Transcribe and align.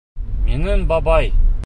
«Минең 0.47 0.81
бабай»!.. 0.93 1.33